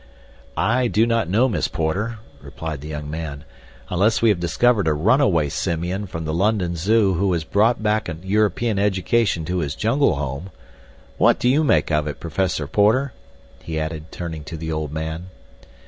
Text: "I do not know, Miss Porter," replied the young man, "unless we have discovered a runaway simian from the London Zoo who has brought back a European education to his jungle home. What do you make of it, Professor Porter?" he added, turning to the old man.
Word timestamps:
"I 0.57 0.87
do 0.87 1.05
not 1.05 1.29
know, 1.29 1.47
Miss 1.47 1.67
Porter," 1.67 2.17
replied 2.41 2.81
the 2.81 2.87
young 2.87 3.07
man, 3.11 3.43
"unless 3.91 4.19
we 4.19 4.29
have 4.29 4.39
discovered 4.39 4.87
a 4.87 4.95
runaway 4.95 5.47
simian 5.47 6.07
from 6.07 6.25
the 6.25 6.33
London 6.33 6.75
Zoo 6.75 7.13
who 7.13 7.31
has 7.33 7.43
brought 7.43 7.83
back 7.83 8.09
a 8.09 8.17
European 8.23 8.79
education 8.79 9.45
to 9.45 9.59
his 9.59 9.75
jungle 9.75 10.15
home. 10.15 10.49
What 11.19 11.37
do 11.37 11.47
you 11.47 11.63
make 11.63 11.91
of 11.91 12.07
it, 12.07 12.19
Professor 12.19 12.65
Porter?" 12.65 13.13
he 13.61 13.79
added, 13.79 14.11
turning 14.11 14.43
to 14.45 14.57
the 14.57 14.71
old 14.71 14.91
man. 14.91 15.27